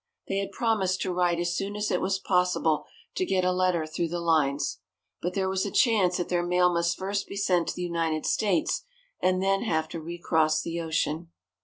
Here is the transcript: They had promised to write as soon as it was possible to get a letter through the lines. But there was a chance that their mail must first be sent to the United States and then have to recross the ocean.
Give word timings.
They 0.27 0.39
had 0.39 0.51
promised 0.51 0.99
to 1.01 1.13
write 1.13 1.37
as 1.39 1.55
soon 1.55 1.75
as 1.75 1.91
it 1.91 2.01
was 2.01 2.17
possible 2.17 2.85
to 3.13 3.23
get 3.23 3.45
a 3.45 3.51
letter 3.51 3.85
through 3.85 4.07
the 4.07 4.19
lines. 4.19 4.79
But 5.21 5.35
there 5.35 5.47
was 5.47 5.63
a 5.63 5.69
chance 5.69 6.17
that 6.17 6.27
their 6.27 6.41
mail 6.43 6.73
must 6.73 6.97
first 6.97 7.27
be 7.27 7.35
sent 7.37 7.67
to 7.67 7.75
the 7.75 7.83
United 7.83 8.25
States 8.25 8.81
and 9.21 9.43
then 9.43 9.61
have 9.61 9.87
to 9.89 10.01
recross 10.01 10.63
the 10.63 10.79
ocean. 10.81 11.29